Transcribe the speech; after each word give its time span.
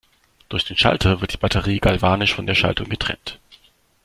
Durch 0.49 0.65
den 0.65 0.77
Schalter 0.79 1.21
wird 1.21 1.33
die 1.33 1.37
Batterie 1.37 1.77
galvanisch 1.79 2.33
von 2.33 2.47
der 2.47 2.55
Schaltung 2.55 2.89
getrennt. 2.89 3.37